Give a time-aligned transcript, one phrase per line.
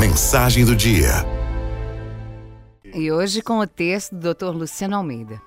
[0.00, 1.10] Mensagem do dia.
[2.94, 4.46] E hoje com o texto do Dr.
[4.46, 5.42] Luciano Almeida.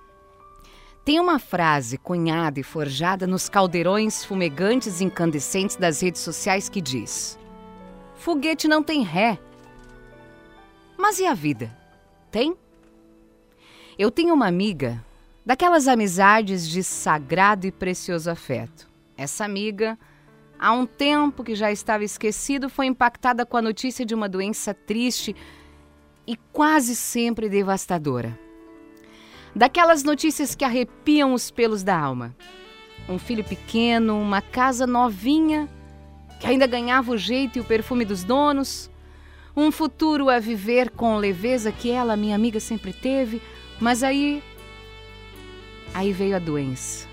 [1.04, 6.82] Tem uma frase cunhada e forjada nos caldeirões fumegantes e incandescentes das redes sociais que
[6.82, 7.36] diz:
[8.14, 9.40] Foguete não tem ré.
[11.00, 11.76] Mas e a vida?
[12.30, 12.56] Tem?
[13.98, 15.04] Eu tenho uma amiga,
[15.44, 18.88] daquelas amizades de sagrado e precioso afeto.
[19.18, 19.98] Essa amiga,
[20.60, 24.74] há um tempo que já estava esquecido, foi impactada com a notícia de uma doença
[24.74, 25.36] triste
[26.26, 28.38] e quase sempre devastadora.
[29.56, 32.36] Daquelas notícias que arrepiam os pelos da alma.
[33.08, 35.70] Um filho pequeno, uma casa novinha,
[36.40, 38.90] que ainda ganhava o jeito e o perfume dos donos,
[39.56, 43.42] um futuro a viver com leveza que ela, minha amiga, sempre teve,
[43.80, 44.42] mas aí.
[45.94, 47.08] Aí veio a doença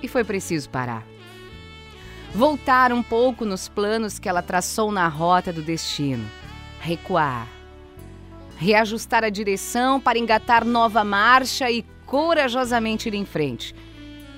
[0.00, 1.11] e foi preciso parar.
[2.34, 6.26] Voltar um pouco nos planos que ela traçou na rota do destino,
[6.80, 7.46] recuar,
[8.56, 13.74] reajustar a direção para engatar nova marcha e corajosamente ir em frente.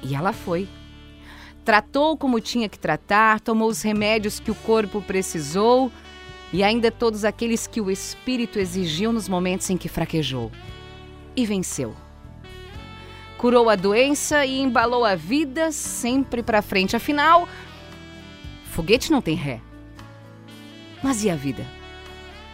[0.03, 0.69] E ela foi.
[1.65, 5.91] Tratou como tinha que tratar, tomou os remédios que o corpo precisou
[6.53, 10.51] e ainda todos aqueles que o espírito exigiu nos momentos em que fraquejou.
[11.37, 11.95] E venceu.
[13.39, 16.97] Curou a doença e embalou a vida sempre para frente.
[16.97, 17.49] Afinal,
[18.75, 19.61] foguete não tem ré.
[21.01, 21.65] Mas e a vida?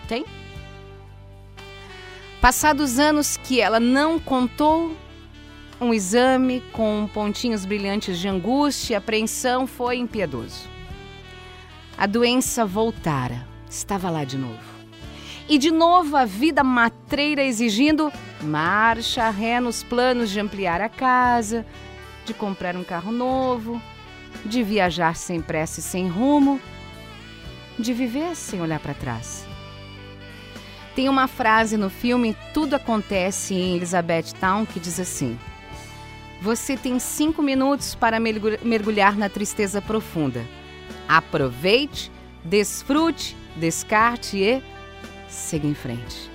[0.06, 0.24] Tem?
[2.42, 4.94] Passados anos que ela não contou,
[5.80, 10.68] um exame com pontinhos brilhantes de angústia e apreensão foi impiedoso.
[11.96, 14.70] A doença voltara, estava lá de novo.
[15.48, 21.64] E de novo a vida matreira exigindo marcha ré nos planos de ampliar a casa,
[22.26, 23.80] de comprar um carro novo,
[24.44, 26.60] de viajar sem pressa e sem rumo,
[27.78, 29.46] de viver sem olhar para trás.
[30.94, 35.38] Tem uma frase no filme Tudo Acontece em Elizabethtown que diz assim:
[36.42, 40.44] Você tem cinco minutos para mergulhar na tristeza profunda.
[41.08, 42.10] Aproveite,
[42.44, 44.62] desfrute, descarte e
[45.28, 46.30] siga em frente.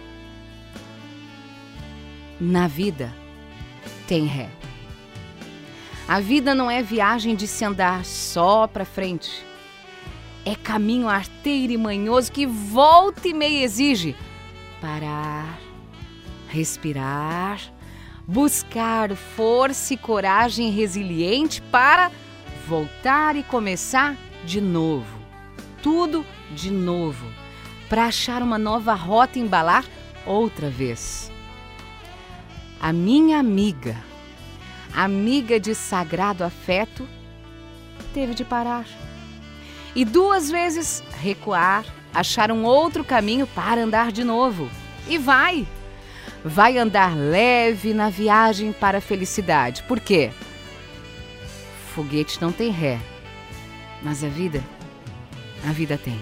[2.39, 3.13] Na vida
[4.07, 4.50] tem ré.
[6.07, 9.43] A vida não é viagem de se andar só para frente.
[10.45, 14.16] É caminho arteiro e manhoso que volta e meia exige
[14.79, 15.57] parar,
[16.47, 17.59] respirar,
[18.27, 22.11] buscar força e coragem resiliente para
[22.67, 25.19] voltar e começar de novo.
[25.81, 27.25] Tudo de novo,
[27.89, 29.83] para achar uma nova rota e embalar
[30.23, 31.31] outra vez.
[32.79, 33.97] A minha amiga,
[34.95, 37.07] amiga de sagrado afeto,
[38.13, 38.85] teve de parar.
[39.95, 44.69] E duas vezes recuar achar um outro caminho para andar de novo.
[45.07, 45.67] E vai!
[46.44, 49.84] Vai andar leve na viagem para a felicidade.
[49.84, 50.31] Por quê?
[51.94, 53.00] Foguete não tem ré,
[54.03, 54.63] mas a vida,
[55.67, 56.19] a vida tem.